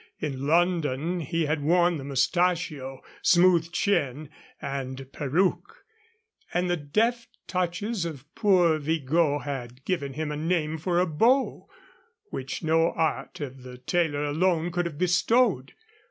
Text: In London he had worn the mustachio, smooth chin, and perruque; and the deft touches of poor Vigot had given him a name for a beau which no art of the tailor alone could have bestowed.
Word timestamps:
In 0.19 0.47
London 0.47 1.19
he 1.19 1.45
had 1.45 1.61
worn 1.61 1.97
the 1.99 2.03
mustachio, 2.03 3.03
smooth 3.21 3.71
chin, 3.71 4.31
and 4.59 5.07
perruque; 5.13 5.85
and 6.51 6.67
the 6.67 6.75
deft 6.75 7.37
touches 7.45 8.03
of 8.03 8.25
poor 8.33 8.79
Vigot 8.79 9.43
had 9.43 9.85
given 9.85 10.13
him 10.13 10.31
a 10.31 10.35
name 10.35 10.79
for 10.79 10.97
a 10.97 11.05
beau 11.05 11.69
which 12.31 12.63
no 12.63 12.89
art 12.93 13.39
of 13.41 13.61
the 13.61 13.77
tailor 13.77 14.23
alone 14.23 14.71
could 14.71 14.87
have 14.87 14.97
bestowed. 14.97 15.73